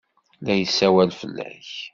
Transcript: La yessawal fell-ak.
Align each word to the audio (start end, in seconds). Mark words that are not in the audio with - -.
La 0.45 0.55
yessawal 0.55 1.11
fell-ak. 1.19 1.69